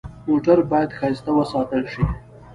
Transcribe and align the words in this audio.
موټر 0.27 0.57
باید 0.71 0.89
ښایسته 0.97 1.31
وساتل 1.39 1.83
شي. 1.91 2.03